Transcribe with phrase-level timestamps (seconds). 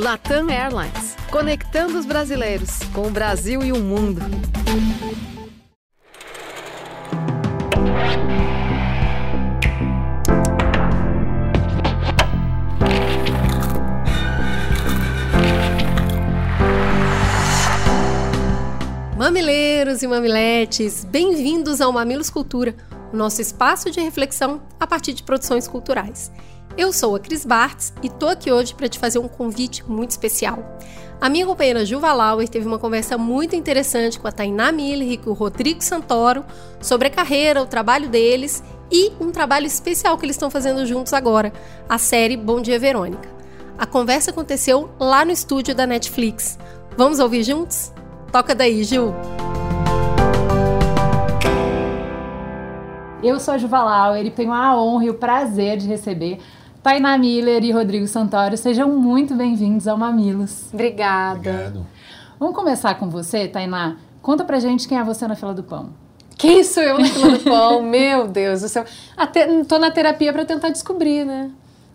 [0.00, 4.22] Latam Airlines, conectando os brasileiros com o Brasil e o mundo.
[19.18, 22.74] Mamileiros e mamiletes, bem-vindos ao Mamilos Cultura,
[23.12, 26.32] o nosso espaço de reflexão a partir de produções culturais.
[26.76, 30.10] Eu sou a Cris Bartz e tô aqui hoje para te fazer um convite muito
[30.10, 30.78] especial.
[31.20, 35.16] A minha companheira Juva Lauer teve uma conversa muito interessante com a Tainá Miller e
[35.18, 36.44] com o Rodrigo Santoro
[36.80, 41.12] sobre a carreira, o trabalho deles e um trabalho especial que eles estão fazendo juntos
[41.12, 41.52] agora,
[41.88, 43.28] a série Bom Dia Verônica.
[43.76, 46.58] A conversa aconteceu lá no estúdio da Netflix.
[46.96, 47.92] Vamos ouvir juntos?
[48.32, 49.12] Toca daí, Ju!
[53.22, 56.38] Eu sou a Juva Lauer e tenho a honra e o prazer de receber
[56.82, 60.72] Tainá Miller e Rodrigo Santoro, sejam muito bem-vindos ao Mamilos.
[60.72, 61.38] Obrigada.
[61.38, 61.86] Obrigado.
[62.38, 63.96] Vamos começar com você, Tainá.
[64.22, 65.90] Conta pra gente quem é você na fila do pão.
[66.38, 67.82] Quem sou eu na fila do pão?
[67.84, 68.84] Meu Deus do céu.
[69.14, 71.50] Até, tô na terapia para tentar descobrir, né?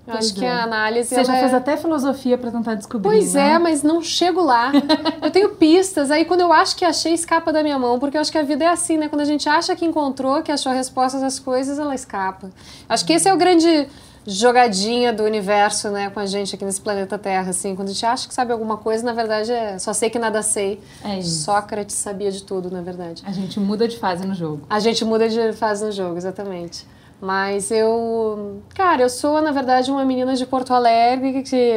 [0.06, 0.52] Eu Pois acho que é.
[0.52, 1.10] a análise.
[1.10, 1.56] Você já fez é...
[1.56, 3.54] até filosofia pra tentar descobrir, Pois né?
[3.54, 4.72] é, mas não chego lá.
[5.20, 8.22] eu tenho pistas, aí quando eu acho que achei, escapa da minha mão, porque eu
[8.22, 9.08] acho que a vida é assim, né?
[9.10, 12.52] Quando a gente acha que encontrou, que achou respostas às coisas, ela escapa.
[12.88, 13.88] Acho que esse é o grande
[14.26, 17.76] jogadinha do universo, né, com a gente aqui nesse planeta Terra, assim.
[17.76, 20.42] Quando a gente acha que sabe alguma coisa, na verdade é só sei que nada
[20.42, 20.82] sei.
[21.04, 21.44] É isso.
[21.44, 23.24] Sócrates sabia de tudo, na verdade.
[23.26, 24.64] A gente muda de fase no jogo.
[24.70, 26.88] A gente muda de fase no jogo, exatamente.
[27.22, 31.74] Mas eu, cara, eu sou na verdade uma menina de Porto Alegre que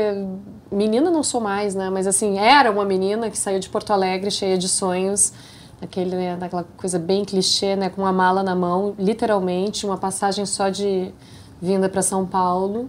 [0.71, 1.91] menina não sou mais, né?
[1.91, 5.33] Mas assim, era uma menina que saiu de Porto Alegre cheia de sonhos,
[5.81, 10.45] aquele, né, daquela coisa bem clichê, né, com uma mala na mão, literalmente, uma passagem
[10.45, 11.13] só de
[11.61, 12.89] vinda para São Paulo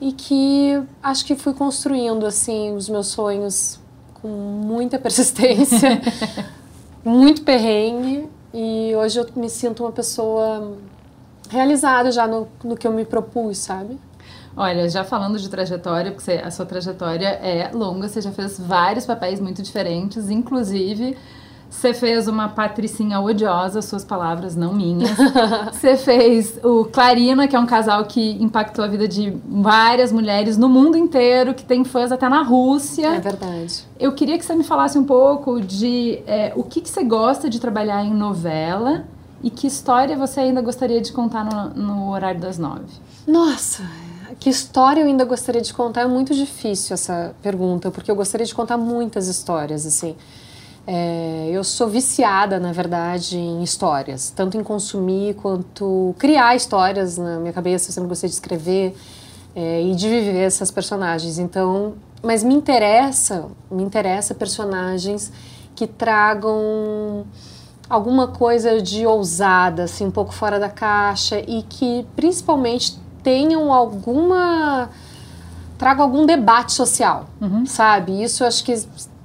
[0.00, 3.80] e que acho que fui construindo assim os meus sonhos
[4.20, 6.00] com muita persistência,
[7.04, 10.76] muito perrengue e hoje eu me sinto uma pessoa
[11.48, 13.98] realizada já no, no que eu me propus, sabe?
[14.56, 19.04] Olha, já falando de trajetória, porque a sua trajetória é longa, você já fez vários
[19.04, 21.16] papéis muito diferentes, inclusive
[21.74, 25.10] você fez uma patricinha odiosa, suas palavras, não minhas.
[25.72, 30.56] Você fez o Clarina, que é um casal que impactou a vida de várias mulheres
[30.56, 33.08] no mundo inteiro, que tem fãs até na Rússia.
[33.08, 33.84] É verdade.
[33.98, 37.50] Eu queria que você me falasse um pouco de é, o que, que você gosta
[37.50, 39.04] de trabalhar em novela
[39.42, 42.86] e que história você ainda gostaria de contar no, no horário das nove.
[43.26, 43.82] Nossa,
[44.38, 46.02] que história eu ainda gostaria de contar?
[46.02, 50.16] É muito difícil essa pergunta, porque eu gostaria de contar muitas histórias, assim.
[50.86, 57.38] É, eu sou viciada, na verdade, em histórias, tanto em consumir quanto criar histórias na
[57.38, 57.88] minha cabeça.
[57.88, 58.94] Eu sempre gostei de escrever
[59.54, 61.38] é, e de viver essas personagens.
[61.38, 65.32] Então, mas me interessa, me interessa personagens
[65.74, 67.24] que tragam
[67.88, 74.90] alguma coisa de ousada, assim, um pouco fora da caixa e que principalmente tenham alguma
[75.78, 77.26] trago algum debate social,
[77.66, 78.22] sabe?
[78.22, 78.72] Isso eu acho que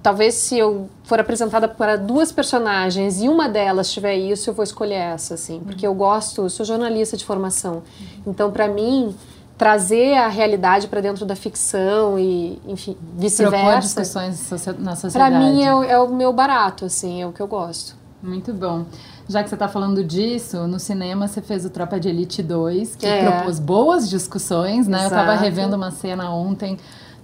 [0.01, 4.63] talvez se eu for apresentada para duas personagens e uma delas tiver isso, eu vou
[4.63, 7.83] escolher essa, assim, porque eu gosto, eu sou jornalista de formação,
[8.25, 9.15] então para mim
[9.57, 13.79] trazer a realidade para dentro da ficção e, enfim, Propor vice-versa.
[13.81, 15.35] discussões socia- na Para sociedade.
[15.35, 17.93] mim é o, é o meu barato, assim, é o que eu gosto.
[18.23, 18.85] Muito bom.
[19.27, 22.95] Já que você está falando disso, no cinema você fez o Tropa de Elite 2,
[22.95, 23.29] que É.
[23.29, 24.99] propôs boas discussões, né?
[25.01, 25.43] Eu estava Exato.
[25.43, 26.77] revendo uma cena ontem,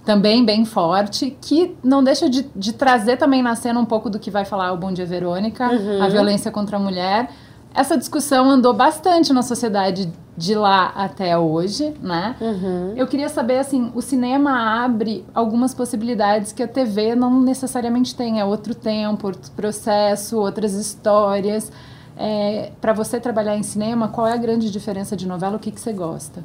[0.06, 4.18] também bem forte, que não deixa de, de trazer também na cena um pouco do
[4.20, 6.00] que vai falar o Bom Dia Verônica, Uhum.
[6.02, 7.28] a violência contra a mulher.
[7.74, 12.36] Essa discussão andou bastante na sociedade de lá até hoje, né?
[12.40, 12.92] Uhum.
[12.96, 18.38] Eu queria saber, assim, o cinema abre algumas possibilidades que a TV não necessariamente tem.
[18.40, 21.70] É outro tempo, outro processo, outras histórias.
[22.16, 25.56] É, para você trabalhar em cinema, qual é a grande diferença de novela?
[25.56, 26.42] O que, que você gosta?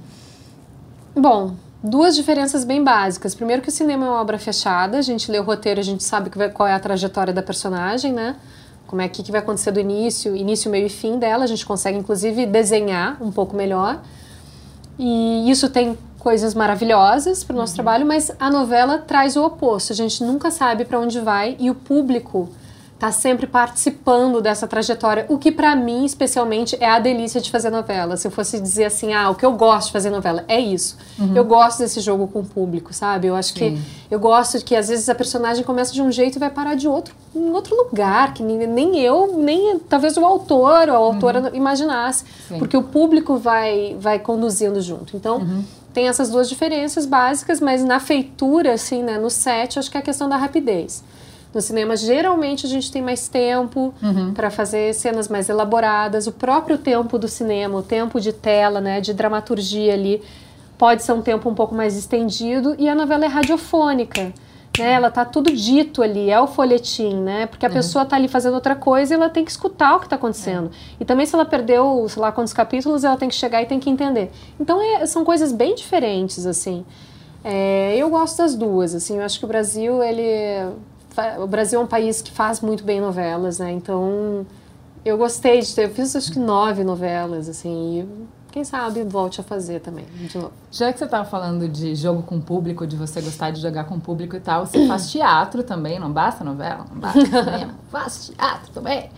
[1.16, 3.34] Bom, duas diferenças bem básicas.
[3.34, 6.04] Primeiro que o cinema é uma obra fechada, a gente lê o roteiro, a gente
[6.04, 8.36] sabe qual é a trajetória da personagem, né?
[8.88, 11.46] Como é que, que vai acontecer do início, início, meio e fim dela.
[11.46, 14.02] A gente consegue, inclusive, desenhar um pouco melhor.
[15.00, 19.94] E isso tem coisas maravilhosas para o nosso trabalho, mas a novela traz o oposto.
[19.94, 22.50] A gente nunca sabe para onde vai e o público
[23.02, 27.72] tá sempre participando dessa trajetória, o que para mim, especialmente, é a delícia de fazer
[27.72, 28.16] novela.
[28.16, 30.96] Se eu fosse dizer assim, ah, o que eu gosto de fazer novela é isso.
[31.34, 33.26] Eu gosto desse jogo com o público, sabe?
[33.26, 33.76] Eu acho que
[34.12, 36.76] eu gosto de que às vezes a personagem começa de um jeito e vai parar
[36.76, 41.00] de outro, em outro lugar, que nem, nem eu, nem talvez o autor ou a
[41.00, 42.60] autora imaginasse, Sim.
[42.60, 45.18] porque o público vai vai conduzindo junto.
[45.18, 45.42] Então,
[45.92, 50.02] tem essas duas diferenças básicas, mas na feitura, assim, né, no set, acho que é
[50.02, 51.04] a questão da rapidez.
[51.54, 54.34] No cinema, geralmente, a gente tem mais tempo Uhum.
[54.34, 56.26] para fazer cenas mais elaboradas.
[56.28, 60.22] O próprio tempo do cinema, o tempo de tela, né, de dramaturgia ali,
[60.78, 62.76] pode ser um tempo um pouco mais estendido.
[62.80, 64.32] E a novela é radiofônica.
[64.80, 67.46] Né, ela tá tudo dito ali, é o folhetim, né?
[67.46, 70.08] Porque a pessoa tá ali fazendo outra coisa e ela tem que escutar o que
[70.08, 70.72] tá acontecendo.
[70.98, 73.82] E também se ela perdeu, sei lá, quantos capítulos, ela tem que chegar e tem
[73.82, 74.32] que entender.
[74.58, 76.86] Então é- são coisas bem diferentes, assim.
[77.44, 79.18] É, eu gosto das duas, assim.
[79.18, 80.72] Eu acho que o Brasil, ele...
[81.40, 83.72] O Brasil é um país que faz muito bem novelas, né?
[83.72, 84.46] Então
[85.04, 85.86] eu gostei de ter...
[85.86, 88.00] Eu fiz acho que nove novelas, assim.
[88.00, 90.52] E quem sabe volte a fazer também, de novo.
[90.72, 94.00] Já que você tava falando de jogo com público, de você gostar de jogar com
[94.00, 98.72] público e tal, você faz teatro também, não basta novela, não basta cinema, faz teatro
[98.74, 99.10] também.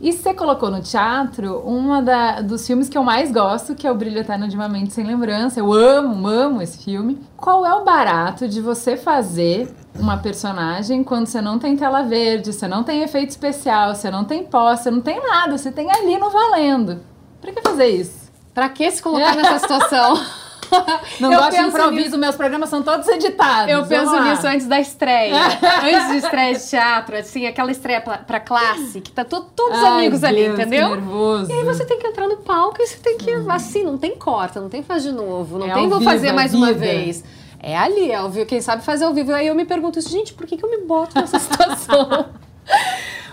[0.00, 3.90] E você colocou no teatro uma da, dos filmes que eu mais gosto, que é
[3.90, 5.60] O Brilho Eterno de uma Mente Sem Lembrança.
[5.60, 7.18] Eu amo, amo esse filme.
[7.36, 12.52] Qual é o barato de você fazer uma personagem quando você não tem tela verde,
[12.52, 15.90] você não tem efeito especial, você não tem pós, você não tem nada, você tem
[15.90, 17.00] ali no valendo?
[17.40, 18.30] Pra que fazer isso?
[18.52, 20.20] Pra que se colocar nessa situação?
[21.20, 23.70] Não Eu gosto de improviso, meus programas são todos editados.
[23.72, 24.30] Eu penso lá.
[24.30, 25.34] nisso antes da estreia.
[25.82, 29.78] antes de estreia de teatro, assim, aquela estreia pra, pra classe, que tá to- todos
[29.78, 30.88] Ai, amigos ali, Deus, entendeu?
[30.90, 31.50] Que nervoso.
[31.50, 34.16] E aí você tem que entrar no palco e você tem que, assim, não tem
[34.16, 36.68] corta, não tem faz de novo, não É tem vou vivo, fazer é mais uma
[36.68, 36.78] vida.
[36.80, 37.24] vez.
[37.66, 39.32] É ali, é ao vivo, quem sabe fazer ao vivo.
[39.32, 42.26] Aí eu me pergunto gente, por que, que eu me boto nessa situação?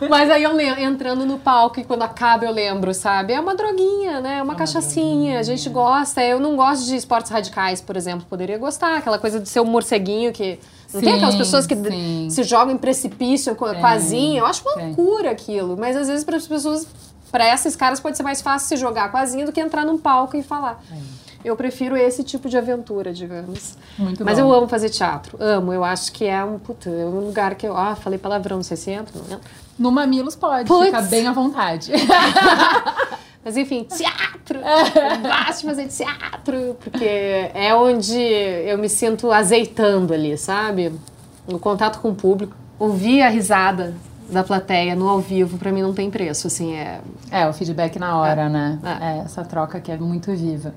[0.10, 3.34] Mas aí eu le- entrando no palco e quando acaba eu lembro, sabe?
[3.34, 4.38] É uma droguinha, né?
[4.40, 5.40] É uma cachaçinha.
[5.40, 6.24] A gente gosta.
[6.24, 8.26] Eu não gosto de esportes radicais, por exemplo.
[8.30, 8.98] Poderia gostar.
[8.98, 10.60] Aquela coisa de ser um morceguinho que.
[10.94, 12.28] Não tem Sim, aquelas pessoas que sim.
[12.30, 14.40] se jogam em precipício com, asinha.
[14.40, 14.88] Eu acho uma tem.
[14.88, 15.78] loucura aquilo.
[15.78, 16.86] Mas às vezes para as pessoas,
[17.32, 19.86] para esses caras, pode ser mais fácil se jogar com a asinha do que entrar
[19.86, 20.84] num palco e falar.
[21.44, 23.78] Eu prefiro esse tipo de aventura, digamos.
[23.98, 24.46] Muito Mas bom.
[24.46, 25.38] eu amo fazer teatro.
[25.40, 25.74] Amo.
[25.74, 27.76] Eu acho que é um, puta, é um lugar que eu.
[27.76, 29.52] Ah, falei palavrão, não sei se entra, não entra.
[29.78, 30.86] No Mamilos pode, Puts.
[30.86, 31.92] fica bem à vontade.
[33.44, 34.60] Mas enfim, teatro!
[34.60, 40.94] Eu gosto de fazer teatro, porque é onde eu me sinto azeitando ali, sabe?
[41.48, 42.56] No contato com o público.
[42.78, 43.96] Ouvir a risada
[44.32, 47.02] da plateia no ao vivo, pra mim não tem preço, assim, é...
[47.30, 48.80] É, o feedback na hora, né?
[48.84, 48.88] É.
[48.88, 49.04] Uhum.
[49.04, 50.74] É, essa troca que é muito viva.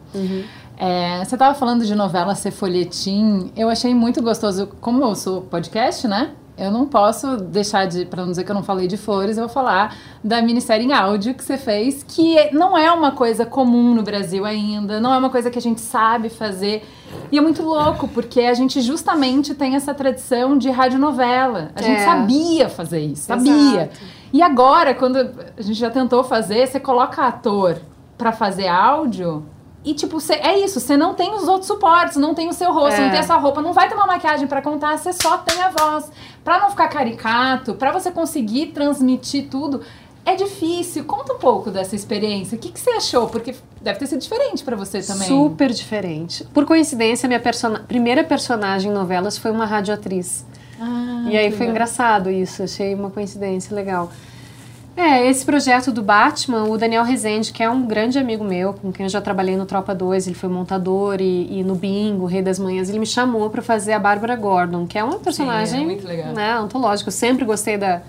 [0.76, 3.52] É, você tava falando de novela ser folhetim.
[3.56, 4.68] Eu achei muito gostoso.
[4.80, 6.32] Como eu sou podcast, né?
[6.56, 9.44] Eu não posso deixar de, pra não dizer que eu não falei de flores, eu
[9.46, 13.92] vou falar da minissérie em áudio que você fez, que não é uma coisa comum
[13.92, 16.84] no Brasil ainda, não é uma coisa que a gente sabe fazer.
[17.32, 21.70] E é muito louco, porque a gente justamente tem essa tradição de radionovela.
[21.74, 22.04] A gente É.
[22.04, 23.52] sabia fazer isso, sabia.
[23.90, 23.98] Exato.
[24.32, 27.78] E agora, quando a gente já tentou fazer, você coloca ator
[28.16, 29.44] pra fazer áudio
[29.84, 32.72] e, tipo, cê- é isso, você não tem os outros suportes, não tem o seu
[32.72, 33.04] rosto, É.
[33.04, 35.70] não tem essa roupa, não vai ter uma maquiagem pra contar, você só tem a
[35.70, 36.10] voz.
[36.42, 39.82] Pra não ficar caricato, pra você conseguir transmitir tudo,
[40.24, 41.04] é difícil.
[41.04, 42.56] Conta um pouco dessa experiência.
[42.56, 43.28] O que, que você achou?
[43.28, 45.28] Porque deve ter sido diferente pra você também.
[45.28, 46.44] Super diferente.
[46.54, 50.46] Por coincidência, minha persona- primeira personagem em novelas foi uma radioatriz.
[50.80, 51.68] Ah, E aí foi legal.
[51.70, 54.10] engraçado isso, achei uma coincidência legal.
[54.96, 58.92] É, esse projeto do Batman, o Daniel Rezende, que é um grande amigo meu, com
[58.92, 62.42] quem eu já trabalhei no Tropa 2, ele foi montador e, e no Bingo, Rei
[62.42, 66.06] das Manhãs, ele me chamou para fazer a Bárbara Gordon, que é uma personagem muito
[66.06, 66.32] legal.
[66.32, 67.08] né, antológica.
[67.08, 68.02] Eu sempre gostei da,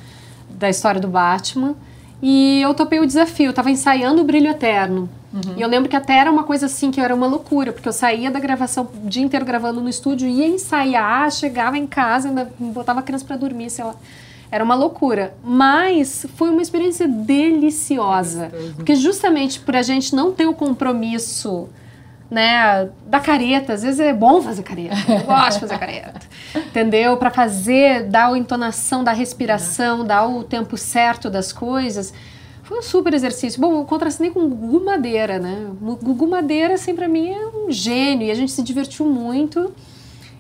[0.49, 1.73] da história do Batman.
[2.21, 5.09] E eu topei o desafio, eu tava ensaiando o Brilho Eterno.
[5.57, 7.91] E eu lembro que até era uma coisa assim, que era uma loucura, porque eu
[7.93, 12.49] saía da gravação, o dia inteiro gravando no estúdio, ia ensaiar, chegava em casa, ainda
[12.57, 13.95] botava a criança pra dormir, sei lá.
[14.51, 15.35] Era uma loucura.
[15.43, 18.51] Mas foi uma experiência deliciosa.
[18.75, 21.69] Porque justamente por a gente não ter o compromisso
[22.29, 26.19] né, da careta, às vezes é bom fazer careta, eu gosto de fazer careta,
[26.55, 27.17] entendeu?
[27.17, 32.13] Para fazer, dar a entonação da respiração, dar o tempo certo das coisas.
[32.63, 33.61] Foi um super exercício.
[33.61, 35.67] Bom, eu contracenei com o Gugu Madeira, né?
[35.79, 39.71] O Gugu Madeira, assim, pra mim é um gênio e a gente se divertiu muito.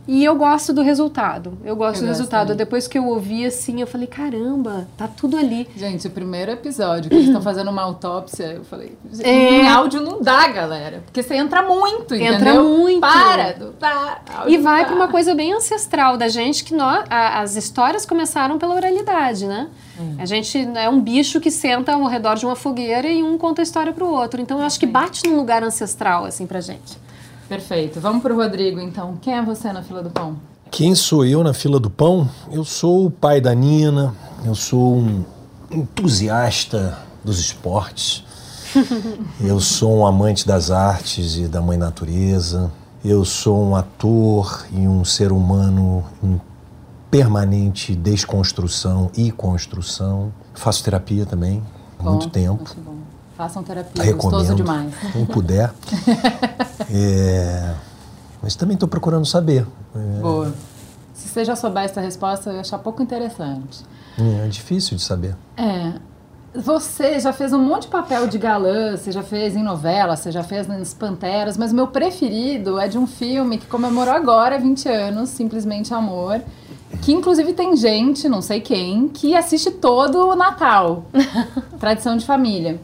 [0.07, 1.57] E eu gosto do resultado.
[1.63, 2.47] Eu gosto Eu do resultado.
[2.49, 2.57] também.
[2.57, 5.67] Depois que eu ouvi, assim, eu falei, caramba, tá tudo ali.
[5.75, 9.31] Gente, o primeiro episódio que eles estão fazendo uma autópsia, eu falei, É.
[9.31, 11.01] em áudio não dá, galera.
[11.05, 12.63] Porque você entra muito, Entra entendeu?
[12.63, 12.99] muito.
[13.01, 14.19] Para, não dá.
[14.47, 14.87] E vai dá.
[14.87, 19.45] para uma coisa bem ancestral da gente, que nós, a- as histórias começaram pela oralidade,
[19.47, 19.69] né?
[20.19, 23.61] A gente é um bicho que senta ao redor de uma fogueira e um conta
[23.61, 24.41] a história pro outro.
[24.41, 26.97] Então eu acho que bate num lugar ancestral, assim, pra gente.
[27.47, 27.99] Perfeito.
[27.99, 29.17] Vamos pro Rodrigo, então.
[29.21, 30.37] Quem é você na fila do pão?
[30.71, 32.29] Quem sou eu na fila do pão?
[32.51, 35.23] Eu sou o pai da Nina, eu sou um
[35.71, 38.23] entusiasta dos esportes,
[39.39, 42.71] eu sou um amante das artes e da mãe natureza,
[43.03, 46.41] Eu sou um ator e um ser humano em
[47.11, 50.33] permanente desconstrução e construção.
[50.55, 51.63] Faço terapia também,
[51.99, 52.63] há muito tempo.
[53.37, 54.21] Façam terapia, Recomendo.
[54.21, 54.93] gostoso demais.
[55.11, 55.71] Quem puder.
[56.91, 57.73] É,
[58.43, 59.65] mas também estou procurando saber.
[59.95, 60.53] É, Boa.
[61.13, 63.83] Se você já souber essa resposta, eu ia achar pouco interessante.
[64.43, 65.35] é difícil de saber.
[65.57, 65.93] É.
[66.53, 70.31] Você já fez um monte de papel de galã, você já fez em novela, você
[70.31, 74.87] já fez nas Panteras, mas meu preferido é de um filme que comemorou agora 20
[74.87, 76.39] anos, Simplesmente Amor,
[77.01, 81.05] que inclusive tem gente, não sei quem, que assiste todo o Natal.
[81.79, 82.79] Tradição de família.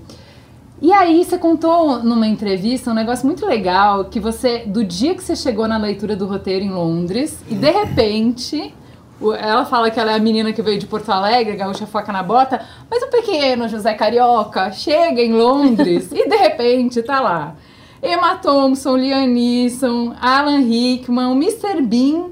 [0.82, 5.24] E aí você contou numa entrevista um negócio muito legal, que você, do dia que
[5.24, 8.74] você chegou na leitura do roteiro em Londres, e de repente,
[9.20, 12.12] o- ela fala que ela é a menina que veio de Porto Alegre, gaúcha foca
[12.12, 17.56] na bota, mas o pequeno José Carioca chega em Londres e de repente tá lá.
[18.02, 21.80] Emma Thompson, Liam Neeson, Alan Rickman, o Mr.
[21.84, 22.30] Bean.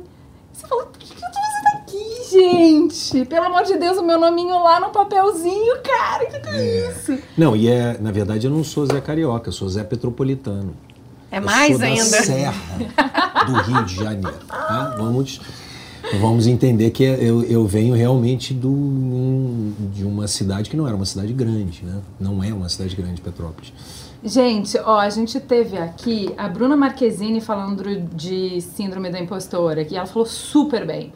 [0.51, 3.25] Você fala, por que que eu tô fazendo aqui, gente?
[3.25, 7.17] Pelo amor de Deus, o meu nominho lá no papelzinho, cara, que que é isso?
[7.37, 10.73] Não, e é, na verdade eu não sou Zé Carioca, eu sou Zé Petropolitano.
[11.31, 12.03] É Eu mais sou ainda.
[12.09, 12.53] Da Serra
[13.45, 14.37] do Rio de Janeiro.
[14.47, 14.95] tá?
[14.97, 15.39] Vamos,
[16.19, 20.95] vamos entender que eu, eu venho realmente do, um- de uma cidade que não era
[20.95, 21.99] uma cidade grande, né?
[22.19, 23.71] Não é uma cidade grande, Petrópolis.
[24.23, 27.83] Gente, ó, a gente teve aqui a Bruna Marquezine falando
[28.13, 31.13] de síndrome da impostora, que ela falou super bem.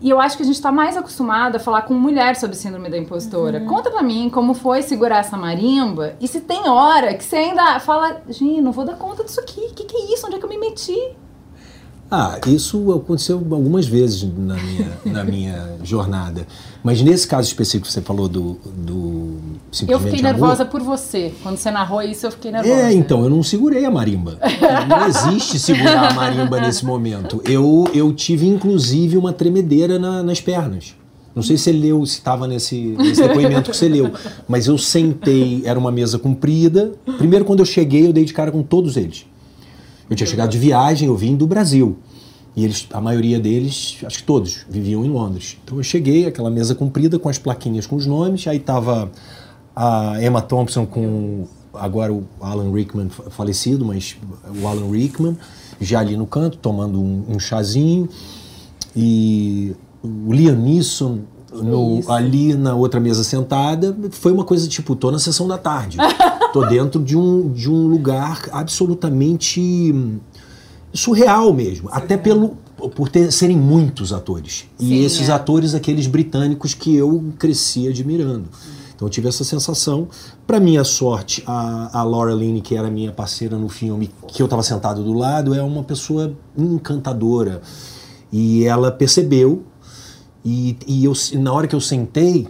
[0.00, 2.88] E eu acho que a gente tá mais acostumado a falar com mulher sobre síndrome
[2.88, 3.60] da impostora.
[3.60, 7.78] Conta pra mim como foi segurar essa marimba e se tem hora que você ainda
[7.80, 9.60] fala, gente, não vou dar conta disso aqui.
[9.60, 10.26] O que, que é isso?
[10.26, 10.98] Onde é que eu me meti?
[12.10, 16.44] Ah, isso aconteceu algumas vezes na minha, na minha jornada.
[16.82, 20.80] Mas nesse caso específico que você falou do, do Eu simplesmente fiquei amor, nervosa por
[20.82, 21.32] você.
[21.42, 22.74] Quando você narrou isso, eu fiquei nervosa.
[22.74, 24.38] É, então, eu não segurei a marimba.
[24.88, 27.40] Não existe segurar a marimba nesse momento.
[27.44, 30.96] Eu, eu tive, inclusive, uma tremedeira na- nas pernas.
[31.32, 34.10] Não sei se você leu, se estava nesse, nesse depoimento que você leu,
[34.48, 36.90] mas eu sentei, era uma mesa comprida.
[37.18, 39.26] Primeiro, quando eu cheguei, eu dei de cara com todos eles.
[40.10, 41.96] Eu tinha chegado de viagem, eu vim do Brasil.
[42.56, 45.56] E eles, a maioria deles, acho que todos, viviam em Londres.
[45.64, 49.10] Então eu cheguei, aquela mesa comprida com as plaquinhas com os nomes, aí tava
[49.74, 54.16] a Emma Thompson com agora o Alan Rickman fa- falecido, mas
[54.60, 55.38] o Alan Rickman
[55.80, 58.08] já ali no canto tomando um, um chazinho
[58.96, 61.20] e o Liam Neeson
[61.52, 65.96] no- ali na outra mesa sentada foi uma coisa tipo tô na sessão da tarde,
[66.52, 69.60] tô dentro de um de um lugar absolutamente
[69.94, 70.18] hum,
[70.92, 72.56] surreal mesmo, até pelo
[72.94, 75.32] por ter, serem muitos atores e Sim, esses é.
[75.32, 78.48] atores aqueles britânicos que eu cresci admirando.
[79.00, 80.08] Então eu tive essa sensação.
[80.46, 84.44] Para minha sorte, a, a Laura Linney, que era minha parceira no filme, que eu
[84.44, 87.62] estava sentado do lado, é uma pessoa encantadora.
[88.30, 89.64] E ela percebeu,
[90.44, 92.46] e, e eu, na hora que eu sentei,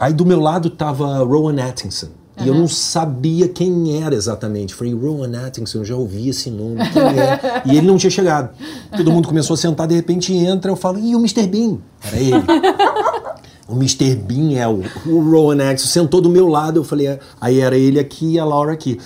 [0.00, 2.08] aí do meu lado estava Rowan Atkinson.
[2.40, 4.74] E eu não sabia quem era exatamente.
[4.74, 7.62] Falei, Rowan Atkinson, eu já ouvi esse nome, quem é?
[7.66, 8.50] e ele não tinha chegado.
[8.96, 11.46] Todo mundo começou a sentar, de repente entra, eu falo, e o Mr.
[11.46, 11.78] Bean?
[12.02, 12.42] Era ele.
[13.68, 14.16] O Mr.
[14.16, 17.98] Bean é o, o Rowan Atkinson, sentou do meu lado, eu falei, aí era ele
[17.98, 18.98] aqui e a Laura aqui.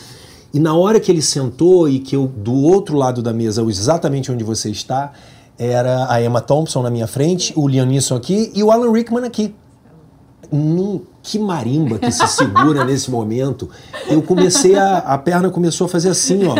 [0.52, 4.32] E na hora que ele sentou e que eu, do outro lado da mesa, exatamente
[4.32, 5.12] onde você está,
[5.58, 9.24] era a Emma Thompson na minha frente, o Liam Neeson aqui e o Alan Rickman
[9.24, 9.54] aqui.
[10.50, 13.68] Num, que marimba que se segura nesse momento.
[14.08, 14.98] Eu comecei a.
[14.98, 16.54] A perna começou a fazer assim, ó.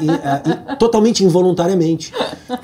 [0.00, 2.12] e, a- e totalmente involuntariamente.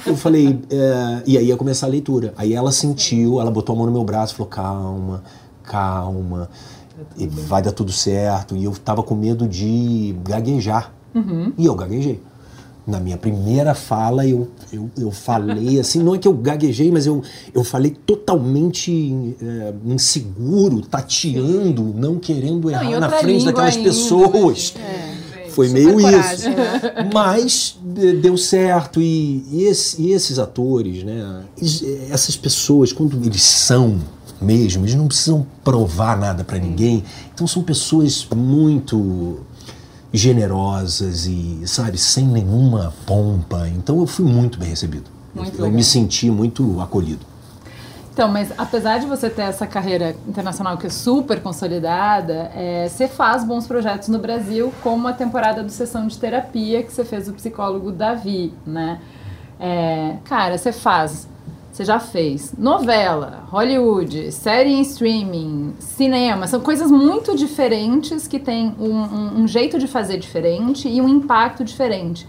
[0.05, 0.59] Eu falei.
[0.69, 2.35] é, e aí ia começar a leitura.
[2.37, 5.23] Aí ela sentiu, ela botou a mão no meu braço e falou: calma,
[5.63, 6.49] calma.
[7.17, 8.57] E vai dar tudo certo.
[8.57, 10.93] E eu tava com medo de gaguejar.
[11.57, 12.21] E eu gaguejei.
[12.87, 17.05] Na minha primeira fala, eu, eu, eu falei assim, não é que eu gaguejei, mas
[17.05, 17.21] eu,
[17.53, 24.75] eu falei totalmente é, inseguro, tateando, não querendo errar em na frente daquelas ainda, pessoas.
[24.79, 25.17] É.
[25.49, 26.59] Foi meio coragem, isso.
[27.15, 29.01] Mas de- deu certo.
[29.01, 31.43] E, e esse- e esses atores, né?
[31.57, 33.99] eles- Essas pessoas, quando eles são
[34.41, 37.03] mesmo, eles não precisam provar nada pra ninguém.
[37.35, 39.39] Então são pessoas muito
[40.13, 43.69] generosas e, sabe, sem nenhuma pompa.
[43.69, 45.11] Então eu fui muito bem recebido.
[45.35, 45.71] Muito eu legal.
[45.71, 47.25] me senti muito acolhido.
[48.17, 53.07] Então, mas apesar de você ter essa carreira internacional que é super consolidada, é, você
[53.07, 57.29] faz bons projetos no Brasil, como a temporada do Sessão de Terapia que você fez
[57.29, 59.03] o psicólogo Davi, né?
[59.61, 61.29] É, cara, você faz,
[61.77, 68.75] você já fez novela, Hollywood, série em streaming, cinema, são coisas muito diferentes que têm
[68.81, 72.27] um, um- um jeito de fazer diferente e um impacto diferente.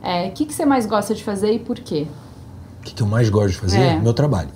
[0.00, 2.06] É, o que, que você mais gosta de fazer e por quê?
[2.78, 3.80] O que, que eu mais gosto de fazer?
[3.80, 3.96] É.
[3.98, 4.50] Meu trabalho.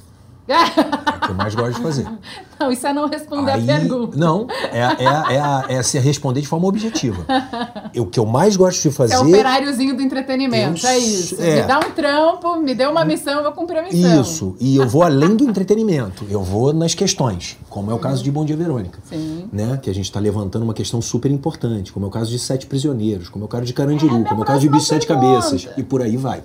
[1.28, 2.06] É que eu mais gosto de fazer.
[2.58, 4.18] Não, isso é não responder Aí- a pergunta.
[4.18, 7.24] Não, é, é, é, é se responder de forma objetiva.
[7.96, 9.14] O que eu mais gosto de fazer.
[9.14, 11.40] É o operáriozinho do entretenimento, Eu é isso.
[11.40, 11.62] é.
[11.62, 14.20] Me dá um trampo, me dê uma missão, eu vou cumprir a missão.
[14.20, 18.22] Isso, e eu vou além do entretenimento, eu vou nas questões, como é o caso
[18.22, 18.98] de Bom Dia Verônica.
[19.08, 19.48] Sim.
[19.52, 19.78] Né?
[19.82, 22.66] Que a gente está levantando uma questão super importante, como é o caso de Sete
[22.66, 25.06] Prisioneiros, como é o caso de Carandiru, É, como é o caso de Bicho Sete
[25.06, 26.42] Cabeças, e por aí vai.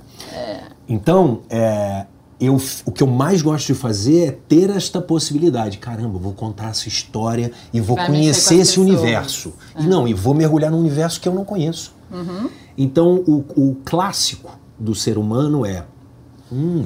[0.87, 2.05] Então, é,
[2.45, 5.77] eu, o que eu mais gosto de fazer é ter esta possibilidade.
[5.77, 8.87] Caramba, vou contar essa história e vou Vai conhecer esse pessoas.
[8.87, 9.53] universo.
[9.77, 11.93] E não, e vou mergulhar num universo que eu não conheço.
[12.77, 15.85] Então, o, o clássico do ser humano é:
[16.51, 16.85] hum,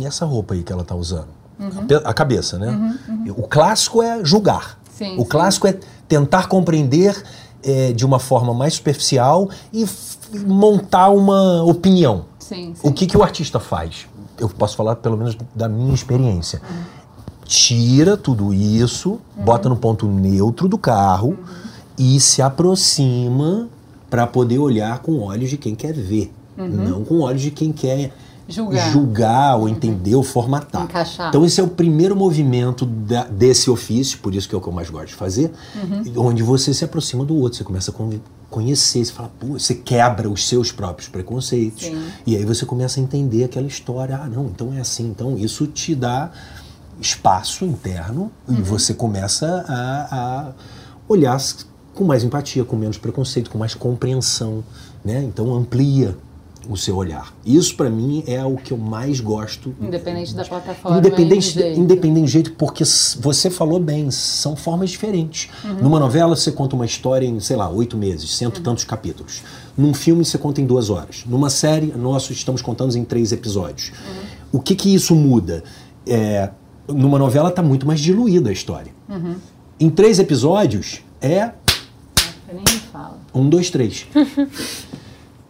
[0.00, 1.28] e essa roupa aí que ela tá usando?
[1.58, 2.98] A pe- A cabeça, né?
[3.36, 4.78] O clássico é julgar.
[4.90, 5.24] Sim, o sim.
[5.28, 5.78] clássico é
[6.08, 7.22] tentar compreender
[7.62, 9.86] é, de uma forma mais superficial e
[10.46, 12.26] montar uma opinião.
[12.38, 12.86] Sim, sim.
[12.88, 14.06] O que, que o artista faz?
[14.42, 16.60] Eu posso falar pelo menos da minha experiência.
[17.44, 21.38] Tira tudo isso, bota no ponto neutro do carro
[21.96, 23.68] e se aproxima
[24.10, 28.12] para poder olhar com olhos de quem quer ver, não com olhos de quem quer
[28.48, 28.90] Julgar.
[28.90, 30.82] julgar ou entender ou formatar.
[30.84, 31.28] Encaixar.
[31.28, 34.68] Então esse é o primeiro movimento da- desse ofício, por isso que é o que
[34.68, 35.52] eu mais gosto de fazer,
[36.16, 37.94] onde você se aproxima do outro, você começa a
[38.50, 41.84] conhecer, você fala, pô, você quebra os seus próprios preconceitos.
[41.86, 42.02] Sim.
[42.26, 44.16] E aí você começa a entender aquela história.
[44.22, 45.06] Ah, não, então é assim.
[45.08, 46.30] Então isso te dá
[47.00, 50.16] espaço interno e você começa a,
[50.48, 50.52] a
[51.08, 51.40] olhar
[51.94, 54.62] com mais empatia, com menos preconceito, com mais compreensão,
[55.04, 55.22] né?
[55.22, 56.16] Então amplia
[56.68, 57.34] o seu olhar.
[57.44, 59.74] Isso para mim é o que eu mais gosto.
[59.80, 60.98] Independente da plataforma.
[60.98, 61.80] Independente, jeito.
[61.80, 62.84] independente do jeito, porque
[63.20, 65.50] você falou bem, são formas diferentes.
[65.80, 69.42] Numa novela você conta uma história em, sei lá, oito meses, cento e tantos capítulos.
[69.76, 71.24] Num filme você conta em duas horas.
[71.26, 73.92] Numa série, nós estamos contando em três episódios.
[74.50, 75.64] O que que isso muda?
[76.06, 76.50] É,
[76.86, 78.92] numa novela está muito mais diluída a história.
[79.80, 81.50] Em três episódios é
[82.16, 83.18] Você nem me fala.
[83.34, 84.06] um, dois, três.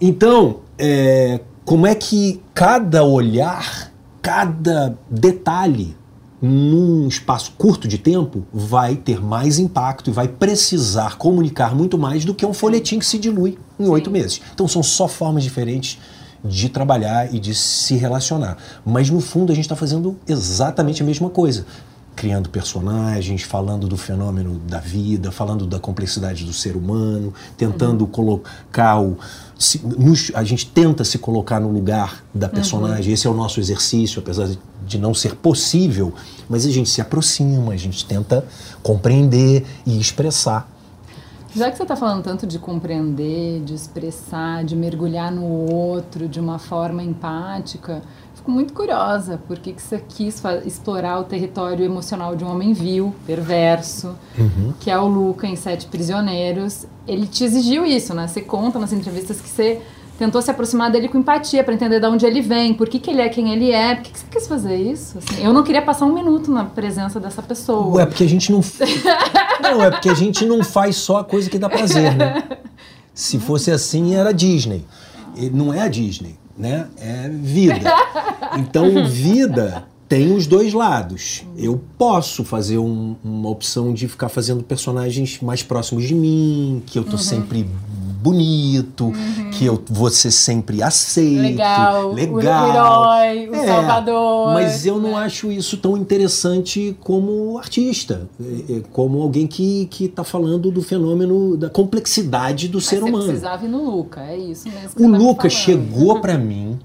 [0.04, 5.96] Então, é, como é que cada olhar, cada detalhe
[6.42, 12.24] num espaço curto de tempo vai ter mais impacto e vai precisar comunicar muito mais
[12.24, 14.42] do que um folhetim que se dilui em oito meses.
[14.52, 16.00] Então são só formas diferentes
[16.44, 18.56] de trabalhar e de se relacionar.
[18.84, 21.64] Mas no fundo a gente está fazendo exatamente a mesma coisa.
[22.16, 29.00] Criando personagens, falando do fenômeno da vida, falando da complexidade do ser humano, tentando colocar
[29.00, 29.16] o.
[29.62, 33.12] se- nos- a gente tenta se colocar no lugar da personagem.
[33.12, 34.48] Esse é o nosso exercício, apesar
[34.86, 36.12] de não ser possível,
[36.48, 38.44] mas a gente se aproxima, a gente tenta
[38.82, 40.68] compreender e expressar.
[41.54, 46.40] Já que você está falando tanto de compreender, de expressar, de mergulhar no outro de
[46.40, 48.02] uma forma empática,
[48.34, 52.72] fico muito curiosa por que que você quis explorar o território emocional de um homem
[52.72, 54.16] vil, perverso,
[54.80, 56.86] que é o Luca em Sete Prisioneiros.
[57.06, 58.26] Ele te exigiu isso, né?
[58.26, 59.82] Você conta nas entrevistas que você
[60.22, 63.10] tentou se aproximar dele com empatia para entender de onde ele vem, por que, que
[63.10, 63.96] ele é quem ele é.
[63.96, 65.18] Por que, que você quis fazer isso?
[65.18, 67.96] Assim, eu não queria passar um minuto na presença dessa pessoa.
[67.96, 68.60] Ué, porque a gente não.
[69.60, 72.40] não, é porque a gente não faz só a coisa que dá prazer, né?
[73.12, 74.84] Se fosse assim, era Disney.
[75.52, 76.86] Não é a Disney, né?
[77.00, 77.92] É vida.
[78.58, 81.42] Então, vida tem os dois lados.
[81.56, 86.96] Eu posso fazer um- uma opção de ficar fazendo personagens mais próximos de mim, que
[86.96, 87.66] eu tô sempre
[88.22, 89.12] bonito,
[89.52, 91.42] que eu vou ser sempre aceito.
[91.42, 92.68] Legal, o legal.
[92.68, 95.16] herói, o salvador, Mas eu não né?
[95.24, 100.82] acho isso tão interessante como artista, é, é, como alguém que que está falando do
[100.82, 103.24] fenômeno da complexidade do Mas ser você humano.
[103.24, 104.90] precisava ir no Luca, é isso mesmo.
[104.96, 105.50] O falando.
[105.50, 106.78] chegou para mim.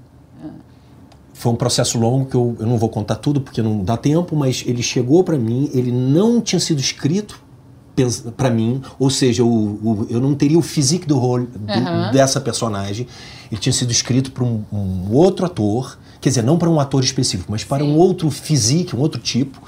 [1.32, 4.34] Foi um processo longo que eu, eu não vou contar tudo porque não dá tempo,
[4.34, 7.40] mas ele chegou para mim, ele não tinha sido escrito
[8.36, 12.10] para mim, ou seja, o, o- eu não teria o physique do role do- Aham.
[12.12, 13.06] dessa personagem.
[13.50, 17.02] Ele tinha sido escrito para um, um outro ator, quer dizer, não para um ator
[17.02, 19.60] específico, mas para um outro physique, um outro tipo.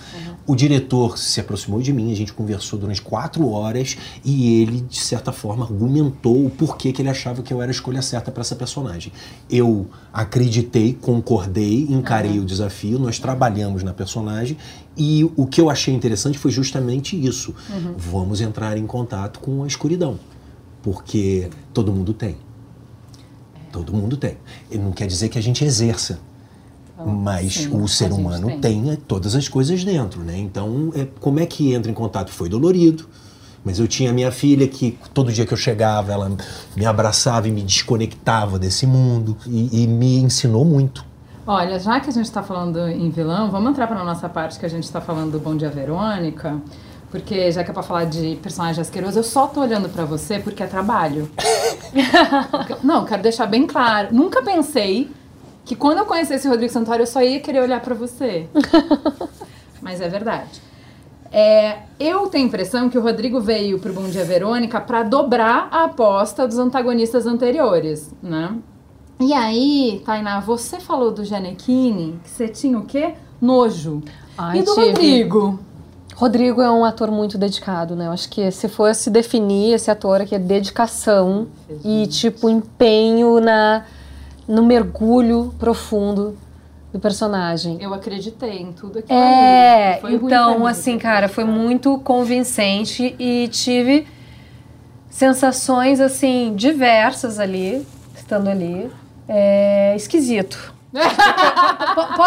[0.50, 4.98] O diretor se aproximou de mim, a gente conversou durante quatro horas e ele, de
[4.98, 8.40] certa forma, argumentou o porquê que ele achava que eu era a escolha certa para
[8.40, 9.12] essa personagem.
[9.48, 14.56] Eu acreditei, concordei, encarei o desafio, nós trabalhamos na personagem
[14.96, 17.54] e o que eu achei interessante foi justamente isso.
[17.96, 20.18] Vamos entrar em contato com a escuridão,
[20.82, 22.36] porque todo mundo tem.
[23.70, 24.36] Todo mundo tem.
[24.68, 26.18] E não quer dizer que a gente exerça.
[27.06, 28.60] Mas sim, o ser humano tem.
[28.60, 28.90] tem.
[28.90, 30.36] é, todas as coisas dentro, né?
[30.36, 32.30] Então, é, como é que entra em contato?
[32.30, 33.08] Foi dolorido,
[33.64, 36.30] Mas eu tinha minha filha que todo dia que eu chegava, ela
[36.76, 41.04] me abraçava e me desconectava desse mundo e, e me ensinou muito.
[41.46, 44.58] Olha, já que a gente está falando em vilão, vamos entrar para a nossa parte
[44.58, 46.60] que a gente está falando do Bom Dia Verônica.
[47.10, 50.38] Porque já que é pra falar de personagem asqueroso, eu só tô olhando pra você
[50.38, 51.28] porque é trabalho.
[52.84, 54.14] Não, quero deixar bem claro.
[54.14, 55.10] Nunca pensei
[55.64, 58.48] que quando eu conhecesse o Rodrigo Santoro, eu só ia querer olhar pra você.
[59.80, 60.60] Mas é verdade.
[61.32, 65.68] É, eu tenho a impressão que o Rodrigo veio pro Bom Dia Verônica pra dobrar
[65.70, 68.56] a aposta dos antagonistas anteriores, né?
[69.20, 73.14] E aí, Tainá, você falou do Gianecchini, que você tinha o quê?
[73.40, 74.02] Nojo.
[74.36, 74.86] Ai, e do tive.
[74.86, 75.60] Rodrigo?
[76.16, 78.06] Rodrigo é um ator muito dedicado, né?
[78.06, 81.46] Eu acho que se fosse definir esse ator aqui é dedicação
[81.84, 83.84] e tipo empenho na
[84.50, 86.36] no mergulho profundo
[86.92, 87.78] do personagem.
[87.80, 89.18] Eu acreditei em tudo aquilo.
[89.18, 89.98] É.
[90.00, 94.06] Foi então assim, cara, foi muito convincente e tive
[95.08, 98.90] sensações assim diversas ali, estando ali.
[99.28, 100.74] É, esquisito.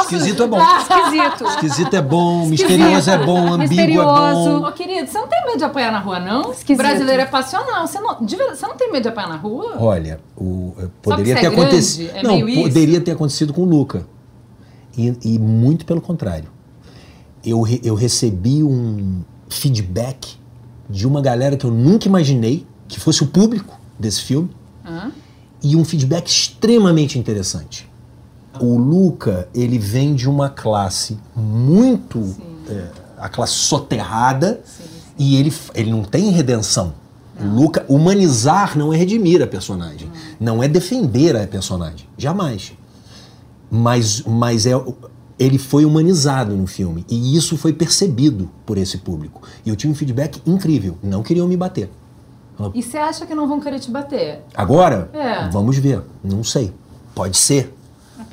[0.01, 0.59] Esquisito é bom.
[0.61, 1.43] Esquisito.
[1.47, 4.67] Esquisito é bom, misterioso é bom, ambíguo é bom.
[4.67, 6.51] Ô, querido, você não tem medo de apanhar na rua, não?
[6.51, 6.77] Esquisito.
[6.77, 7.85] Brasileiro é passional.
[7.85, 9.75] Você não, de verdade, você não tem medo de apanhar na rua?
[9.77, 12.11] Olha, o, eh, poderia ter é acontecido.
[12.15, 12.61] É não, meio isso?
[12.63, 14.05] poderia ter acontecido com o Luca.
[14.97, 16.49] E, e muito pelo contrário.
[17.43, 20.37] Eu, re- eu recebi um feedback
[20.89, 24.49] de uma galera que eu nunca imaginei que fosse o público desse filme
[25.61, 27.89] e um feedback extremamente interessante.
[28.59, 32.35] O Luca, ele vem de uma classe muito.
[32.69, 32.87] é,
[33.17, 34.61] a classe soterrada
[35.17, 36.93] e ele, ele não tem redenção.
[37.39, 42.73] O Luca, humanizar não é redimir a personagem, não é defender a personagem, jamais.
[43.71, 44.71] Mas, mas é,
[45.39, 49.41] ele foi humanizado no filme e isso foi percebido por esse público.
[49.65, 51.89] E eu tive um feedback incrível, não queriam me bater.
[52.73, 54.41] E você acha que não vão querer te bater?
[54.53, 55.49] Agora, É.
[55.49, 56.71] vamos ver, não sei,
[57.15, 57.73] pode ser.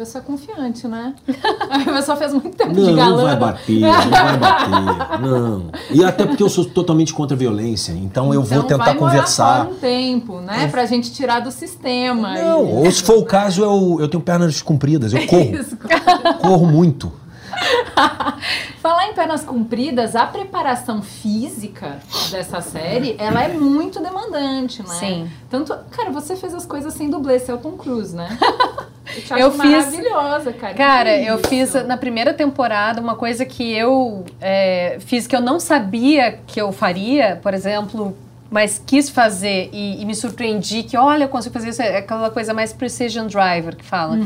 [0.00, 1.12] A pessoa é confiante, né?
[1.68, 3.16] A pessoa fez muito tempo Não, de galã.
[3.18, 5.64] não vai bater, não vai bater, não.
[5.90, 8.94] E até porque eu sou totalmente contra a violência, então eu vou Então tentar vai
[8.94, 9.66] conversar.
[9.66, 10.68] um tempo, né?
[10.68, 12.32] Pra gente tirar do sistema.
[12.32, 15.76] Não, E- ou se for o caso, eu, eu tenho pernas compridas, eu corro, Isso.
[16.40, 17.12] corro muito.
[18.80, 21.98] Falar em pernas compridas, a preparação física
[22.30, 24.94] dessa série, ela é muito demandante, né?
[24.94, 25.30] Sim.
[25.48, 28.38] Tanto, cara, você fez as coisas sem dublê, é Tom Cruise, né?
[29.16, 30.74] Eu, te acho Eu fiz- maravilhosa, cara.
[30.74, 35.40] Cara, Que eu fiz na primeira temporada uma coisa que eu é, fiz que eu
[35.40, 38.16] não sabia que eu faria, por exemplo,
[38.50, 41.80] mas quis fazer e, e me surpreendi que, olha, eu consigo fazer isso.
[41.80, 44.16] É aquela coisa mais precision driver que fala.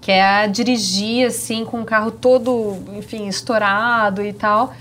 [0.00, 4.72] Que é a dirigir, assim, com o carro todo, enfim, estourado e tal.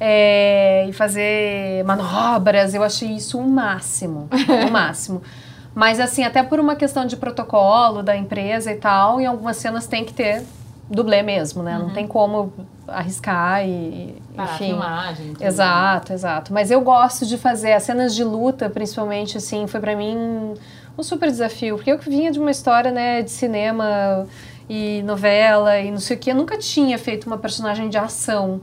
[0.00, 2.74] é, e fazer manobras.
[2.74, 4.28] Eu achei isso o máximo.
[4.66, 5.22] o máximo.
[5.74, 9.86] Mas, assim, até por uma questão de protocolo da empresa e tal, em algumas cenas
[9.86, 10.42] tem que ter
[10.90, 11.78] dublê mesmo, né?
[11.78, 12.52] Não tem como
[12.90, 14.66] arriscar e, Parar a enfim.
[14.66, 15.26] filmagem.
[15.34, 15.42] tudo.
[15.44, 16.52] Exato, exato.
[16.52, 20.54] Mas eu gosto de fazer as cenas de luta, principalmente, assim, foi pra mim
[20.98, 24.26] um super desafio, porque eu que vinha de uma história, né, de cinema
[24.68, 28.60] e novela e não sei o que, eu nunca tinha feito uma personagem de ação.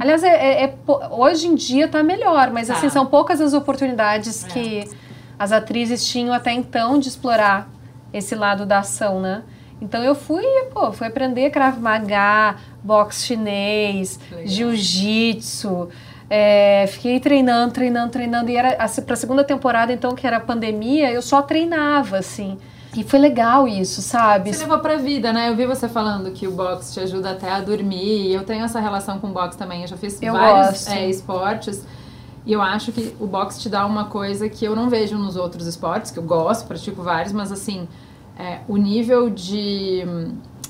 [0.00, 0.74] Aliás, é, é- é
[1.10, 2.74] hoje em dia tá melhor, mas Tá.
[2.74, 4.84] assim, são poucas as oportunidades que
[5.38, 7.68] as atrizes tinham até então de explorar
[8.12, 9.42] esse lado da ação, né?
[9.80, 15.88] Então eu fui, pô, fui aprender Krav Maga, boxe chinês, jiu-jitsu.
[16.30, 18.50] é, fiquei treinando, treinando, treinando.
[18.50, 22.58] E era assim, pra segunda temporada, então, que era a pandemia, eu só treinava, assim.
[22.96, 24.52] E foi legal isso, sabe?
[24.54, 25.50] Você levou pra vida, né?
[25.50, 28.28] Eu vi você falando que o boxe te ajuda até a dormir.
[28.28, 29.82] E eu tenho essa relação com o boxe também.
[29.82, 31.84] Eu já fiz Eu vários é, esportes.
[32.46, 35.36] E eu acho que o boxe te dá uma coisa que eu não vejo nos
[35.36, 37.86] outros esportes, que eu gosto, pratico vários, mas assim,
[38.38, 40.04] é, o nível de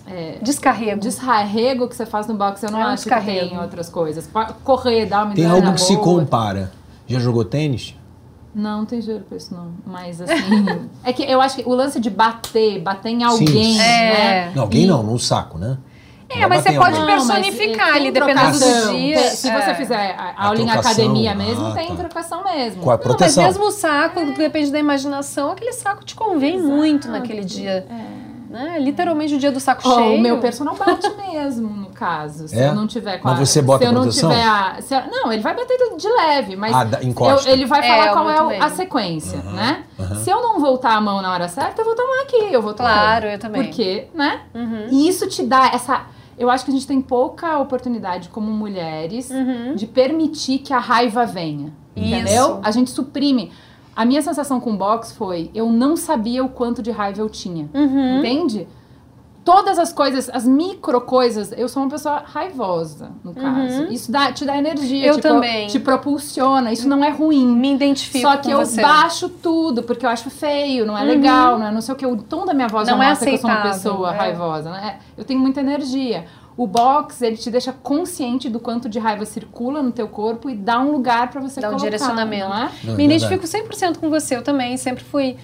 [0.06, 1.00] é, Descarrego.
[1.00, 3.54] desarrego que você faz no boxe, eu não É um acho que tem descarrego.
[3.54, 4.28] em outras coisas.
[4.64, 6.04] Correr, dar uma Tem algo que se boa.
[6.04, 6.72] compara.
[7.08, 7.94] Já jogou tênis?
[8.54, 9.68] Não, não tem dinheiro pra isso, não.
[9.86, 10.32] Mas assim.
[11.04, 13.78] é que eu acho que o lance de bater, bater em alguém, Sim.
[13.78, 14.46] né?
[14.48, 14.52] É.
[14.54, 15.76] Não, alguém E- não, no saco, né?
[16.28, 17.16] É, mas você pode alguém.
[17.16, 19.30] Não, mas personificar ali, dependendo do dia.
[19.30, 19.60] Se é.
[19.62, 21.94] você fizer a, aula em academia mesmo, ah, tem tá.
[21.94, 22.82] trocação mesmo.
[22.82, 23.44] Com a Não, mas proteção.
[23.44, 27.86] mesmo o saco, depende da imaginação, aquele saco te convém muito naquele dia.
[28.48, 28.78] Né?
[28.78, 30.14] Literalmente o dia do saco Ó, cheio.
[30.16, 32.48] o meu personal bate mesmo, no caso.
[32.48, 32.68] Se É?
[32.68, 34.30] eu não tiver com Mas a, você bota se eu não proteção?
[34.30, 37.48] tiver a, se eu- Não, ele vai bater de leve, mas Ah, da- encosta.
[37.48, 38.60] eu- ele vai É, falar eu qual é bem.
[38.62, 39.84] a sequência, né?
[40.22, 42.72] Se eu não voltar a mão na hora certa, eu vou tomar aqui, eu vou
[42.72, 42.92] tomar.
[42.92, 43.64] Claro, eu também.
[43.64, 44.40] Porque, né?
[44.54, 44.86] Uhum.
[44.90, 46.02] E isso te dá essa.
[46.38, 49.74] Eu acho que a gente tem pouca oportunidade como mulheres Uhum.
[49.74, 51.72] de permitir que a raiva venha.
[51.96, 52.44] Entendeu?
[52.52, 52.60] Isso.
[52.62, 53.50] A gente suprime.
[53.94, 57.30] A minha sensação com o box foi, eu não sabia o quanto de raiva eu
[57.30, 57.68] tinha.
[57.72, 58.18] Uhum.
[58.18, 58.68] Entende?
[59.46, 63.84] Todas as coisas, as micro coisas, eu sou uma pessoa raivosa, no caso.
[63.92, 65.06] Isso dá, te dá energia, Uhum.
[65.06, 65.66] Eu te, pro- também.
[65.68, 66.72] te propulsiona.
[66.72, 67.46] Isso não é ruim.
[67.46, 68.82] Me identifico Só que com eu você.
[68.82, 72.04] baixo tudo, porque eu acho feio, não é legal, não é não sei o que.
[72.04, 74.12] O tom da minha voz Não não é mostra que eu sou uma aceitável, pessoa
[74.12, 74.18] é.
[74.18, 74.98] raivosa, né?
[75.16, 76.24] Eu tenho muita energia.
[76.56, 80.56] O box, ele te deixa consciente do quanto de raiva circula no teu corpo e
[80.56, 82.48] dá um lugar pra você Dá um colocar, direcionamento.
[82.48, 82.70] não é?
[82.82, 84.36] Não, é Me identifico 100% com você.
[84.36, 85.36] Eu também sempre fui.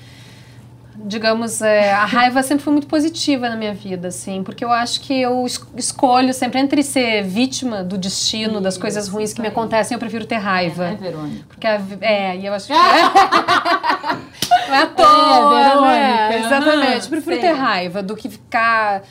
[0.95, 5.01] Digamos, é, a raiva sempre foi muito positiva na minha vida, assim, porque eu acho
[5.01, 9.41] que eu es- escolho sempre entre ser vítima do destino, das Isso, coisas ruins que
[9.41, 10.85] me acontecem, eu prefiro ter raiva.
[10.89, 11.45] É, Verônica.
[11.49, 12.73] Porque a, é, e eu acho que.
[14.69, 16.29] não é à toa, É, Verônica.
[16.29, 16.39] né?
[16.47, 17.01] Exatamente.
[17.01, 17.41] Aham, Prefiro sei.
[17.41, 19.03] ter raiva do que ficar,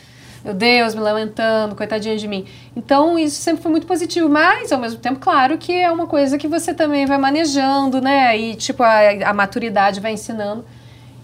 [0.46, 2.46] meu Deus, me lamentando, coitadinha de mim.
[2.76, 4.30] Então, isso sempre foi muito positivo.
[4.30, 8.38] Mas, ao mesmo tempo, claro que é uma coisa que você também vai manejando, né?
[8.38, 10.63] E, tipo, a, a maturidade vai ensinando.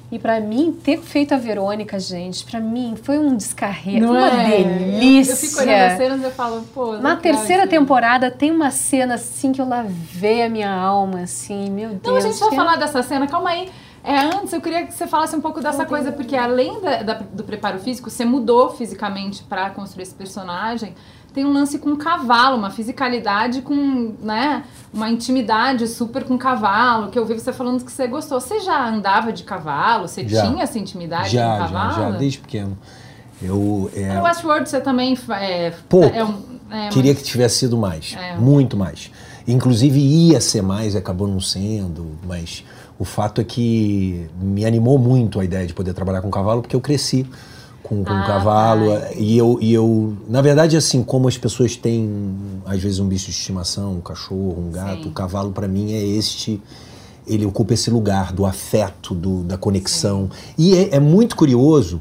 [0.09, 4.63] E pra mim, ter feito a Verônica, gente, pra mim foi um descarrego, uma é?
[4.63, 5.31] delícia.
[5.31, 6.93] Eu, eu fico olhando as cenas e falo, pô.
[6.93, 11.89] Na terceira temporada tem uma cena assim que eu lavei a minha alma, assim, meu
[11.89, 12.01] Deus.
[12.05, 13.69] Não, a gente vai falar dessa cena, calma aí.
[14.01, 17.13] É, antes eu queria que você falasse um pouco dessa coisa, porque além da- da-
[17.33, 20.95] do preparo físico, você mudou fisicamente pra construir esse personagem.
[21.37, 27.19] Tem um lance com cavalo, uma fisicalidade com, né, uma intimidade super com cavalo, que
[27.19, 28.41] eu vi você falando que você gostou.
[28.41, 30.07] Você já andava de cavalo?
[30.07, 30.47] Você Já.
[30.49, 31.93] tinha essa intimidade Já, com já, cavalo?
[32.13, 32.75] já, desde pequeno.
[33.39, 36.07] Eu é, No Westworld você também é, Pouco.
[36.15, 38.35] é um- é, queria mas- que tivesse sido mais, É.
[38.35, 39.11] muito mais.
[39.47, 42.65] Inclusive ia ser mais, acabou não sendo, mas
[42.97, 46.75] o fato é que me animou muito a ideia de poder trabalhar com cavalo, porque
[46.75, 47.27] eu cresci
[47.87, 49.13] com, com Ah, cavalo tá.
[49.15, 52.09] e eu, e eu, na verdade, assim, como as pessoas têm
[52.65, 55.09] às vezes um bicho de estimação, um cachorro, um gato, Sim.
[55.09, 56.61] o cavalo para mim é este
[57.25, 60.29] ele ocupa esse lugar do afeto, do, da conexão.
[60.57, 61.99] E é, é muito curioso,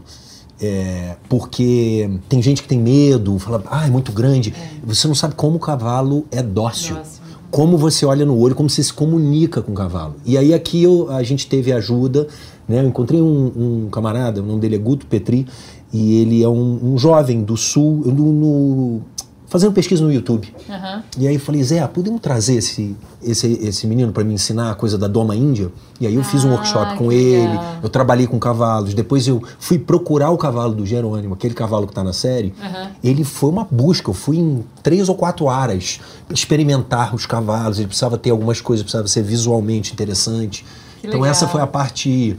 [0.60, 4.54] é, porque tem gente que tem medo, fala, ah, é muito grande.
[4.84, 6.94] Você não sabe como o cavalo é dócil.
[6.96, 7.22] Dócil.
[7.50, 10.14] Como você olha no olho, como você se comunica com o cavalo.
[10.24, 12.28] E aí aqui eu- a gente teve ajuda,
[12.68, 12.80] né?
[12.80, 15.46] Eu encontrei um, um camarada, o nome dele é Guto Petri,
[15.92, 19.00] e ele é um, um jovem do sul, no, no-
[19.48, 20.52] fazendo pesquisa no YouTube.
[20.68, 21.02] Aham.
[21.16, 24.74] E aí eu falei, Zé, podemos trazer esse, esse, esse menino para me ensinar a
[24.74, 25.70] coisa da doma índia?
[26.00, 27.76] E aí eu fiz um Ah, workshop com ele, legal.
[27.82, 31.94] eu trabalhei com cavalos, depois eu fui procurar o cavalo do Jerônimo, aquele cavalo que
[31.94, 32.52] tá na série.
[32.60, 32.90] Aham.
[33.04, 37.86] Ele foi uma busca, eu fui em três ou quatro aras experimentar os cavalos, ele
[37.86, 40.64] precisava ter algumas coisas, precisava ser visualmente interessante.
[41.00, 41.30] Que então legal.
[41.30, 42.36] essa foi a parte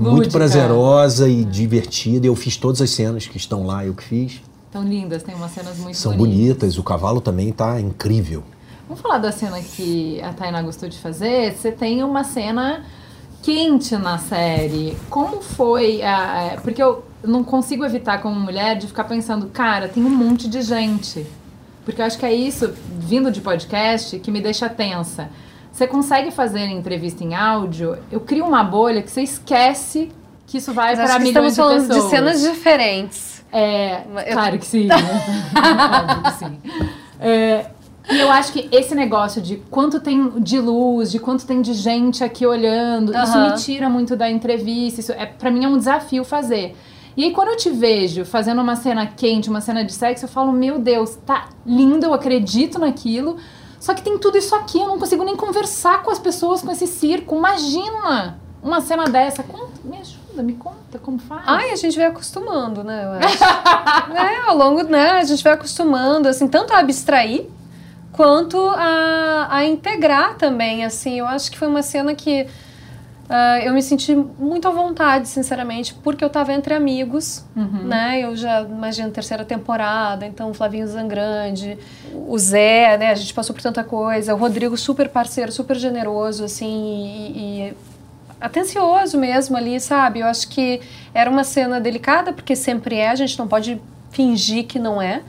[0.00, 0.32] muito Lúdica.
[0.38, 2.26] prazerosa e divertida.
[2.26, 4.40] Eu fiz todas as cenas que estão lá, eu que fiz.
[4.72, 6.38] Tão lindas, tem umas cenas muito São bonitas.
[6.46, 8.42] bonitas, o cavalo também tá incrível.
[8.88, 11.54] Vamos falar da cena que a Tainá gostou de fazer.
[11.54, 12.84] Você tem uma cena
[13.42, 14.96] quente na série.
[15.08, 16.02] Como foi?
[16.02, 20.10] a- a- porque eu não consigo evitar, como mulher, de ficar pensando, cara, tem um
[20.10, 21.26] monte de gente.
[21.84, 25.28] Porque eu acho que é isso, vindo de podcast, que me deixa tensa.
[25.72, 30.10] Você consegue fazer entrevista em áudio, eu crio uma bolha que você esquece
[30.46, 32.04] que isso vai para milhões estamos falando de pessoas.
[32.04, 33.44] de cenas diferentes.
[33.52, 34.86] É, Eu- claro que sim.
[34.90, 34.96] né?
[36.02, 36.58] Óbvio que sim.
[37.20, 37.66] É,
[38.10, 41.72] e eu acho que esse negócio de quanto tem de luz, de quanto tem de
[41.74, 43.50] gente aqui olhando, isso Aham.
[43.52, 45.00] me tira muito da entrevista.
[45.00, 46.76] Isso é, para mim é um desafio fazer.
[47.16, 50.28] E aí, quando eu te vejo fazendo uma cena quente, uma cena de sexo, eu
[50.28, 53.36] falo, meu Deus, tá lindo, eu acredito naquilo.
[53.80, 56.70] Só que tem tudo isso aqui, eu não consigo nem conversar com as pessoas com
[56.70, 57.34] esse circo.
[57.34, 59.42] Imagina uma cena dessa.
[59.42, 61.42] Conta, me ajuda, me conta como faz.
[61.46, 63.04] Ai, a gente vai acostumando, né?
[63.06, 63.42] Eu acho.
[64.14, 65.12] é, ao longo, né?
[65.12, 67.48] A gente vai acostumando, assim, tanto a abstrair
[68.12, 71.18] quanto a, a integrar também, assim.
[71.18, 72.46] Eu acho que foi uma cena que
[73.32, 77.44] ah, eu me senti muito à vontade, sinceramente, porque eu tava entre amigos,
[77.86, 78.20] né?
[78.24, 81.78] Eu já imagino terceira temporada, então o Flavinho Zangrande,
[82.12, 83.10] o Zé, né?
[83.10, 87.74] A gente passou por tanta coisa, o Rodrigo super parceiro, super generoso, assim, e- e
[88.40, 90.20] atencioso mesmo ali, sabe?
[90.20, 90.80] Eu acho que
[91.14, 93.80] era uma cena delicada, porque sempre é, a gente não pode
[94.10, 95.22] fingir que não é.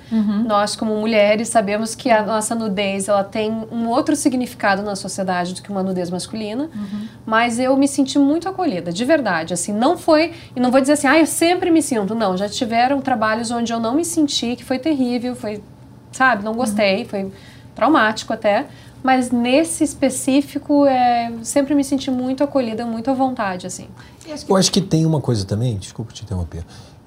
[0.46, 5.54] Nós, como mulheres, sabemos que a nossa nudez ela tem um outro significado na sociedade
[5.54, 6.70] do que uma nudez masculina,
[7.26, 9.54] mas eu me senti muito acolhida, de verdade.
[9.54, 12.16] Assim, não foi, e não vou dizer assim, ah, eu sempre me sinto.
[12.16, 15.62] Não, já tiveram trabalhos onde eu não me senti, que foi terrível, foi,
[16.12, 17.32] sabe, não gostei, foi
[17.76, 18.66] traumático até.
[19.04, 23.88] Mas nesse específico, é, sempre me senti muito acolhida, muito à vontade, assim.
[24.32, 26.64] Acho que Eu acho que tem uma coisa também, desculpa te interromper,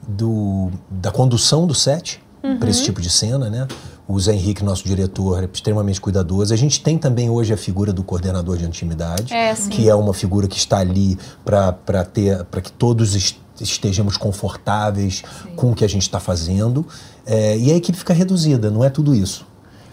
[0.08, 2.20] do, da condução do set
[2.60, 3.66] para esse tipo de cena, né?
[4.06, 6.52] O Zé Henrique, nosso diretor, é extremamente cuidadoso.
[6.52, 9.70] A gente tem também hoje a figura do coordenador de intimidade, É, sim.
[9.70, 15.22] que é uma figura que está ali para ter, para que todos est- estejamos confortáveis
[15.56, 16.86] com o que a gente está fazendo.
[17.24, 19.46] É, e a equipe fica reduzida, não é tudo isso.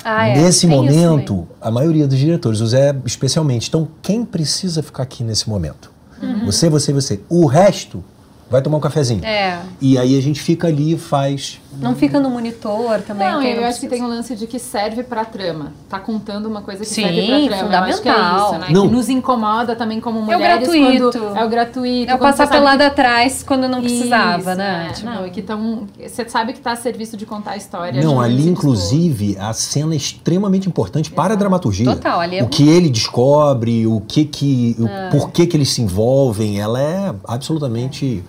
[0.04, 4.84] Ah, é, Nesse tem momento, a maioria dos diretores, o Zé especialmente, então quem precisa
[4.84, 5.90] ficar aqui nesse momento?
[6.22, 6.46] Uhum.
[6.48, 7.22] Você, você, você.
[7.30, 8.04] O resto
[8.52, 9.24] vai tomar um cafezinho.
[9.26, 9.60] É.
[9.80, 11.60] E aí a gente fica ali e faz.
[11.80, 13.32] Não fica no monitor também.
[13.32, 15.72] Não, eu não acho que tem um lance de que serve pra trama.
[15.88, 17.76] Tá contando uma coisa que Sim, serve pra trama.
[17.78, 18.50] Eu acho que é fundamental.
[18.52, 18.68] isso, né?
[18.72, 18.88] Não.
[18.90, 21.18] Que nos incomoda também como É o mulheres gratuito.
[21.20, 22.12] quando é o gratuito.
[22.12, 24.88] É o quando passar você sabe pelado que- atrás quando não precisava, Isso, né?
[24.90, 24.94] é.
[24.94, 28.04] Tipo, Não, e que tão, você sabe que tá a serviço de contar a história.
[28.04, 28.52] Não, ali dispor.
[28.52, 31.86] inclusive a cena é extremamente importante para a dramaturgia.
[31.86, 35.10] Total, ali é o que ele descobre, o que que, o É.
[35.10, 38.24] por que que eles se envolvem, ela é absolutamente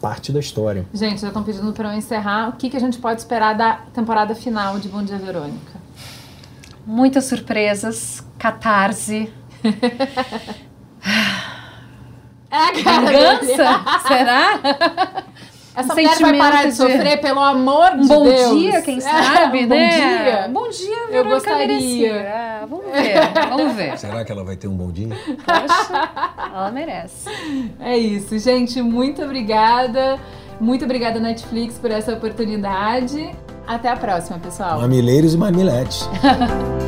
[0.00, 0.86] parte da história.
[0.92, 2.48] Gente, já estão pedindo pra eu encerrar.
[2.48, 5.78] O que, que a gente pode esperar da temporada final de Bom Dia Verônica?
[6.86, 9.30] Muitas surpresas, catarse,
[12.50, 14.58] É, vingança, será?
[15.78, 18.58] Essa Um mulher vai parar de de- sofrer, pelo amor de Um bom Deus.
[18.58, 19.88] dia, quem É, sabe, um né?
[19.90, 20.46] Bom dia.
[20.48, 22.28] Um bom dia, Eu Verônica gostaria.
[22.34, 23.98] Ah, vamos ver, vamos ver.
[23.98, 25.08] Será que ela vai ter um bom dia?
[25.08, 26.10] Poxa,
[26.52, 27.28] ela merece.
[27.80, 28.82] É isso, gente.
[28.82, 30.18] Muito obrigada.
[30.60, 33.30] Muito obrigada, Netflix, por essa oportunidade.
[33.66, 34.80] Até a próxima, pessoal.
[34.80, 36.08] Mamileiros e mamiletes.